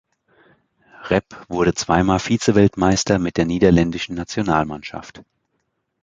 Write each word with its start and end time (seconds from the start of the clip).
Rep 1.11 1.45
wurde 1.47 1.75
zweimal 1.75 2.17
Vize-Weltmeister 2.17 3.19
mit 3.19 3.37
der 3.37 3.45
niederländischen 3.45 4.15
Nationalmannschaft. 4.15 5.21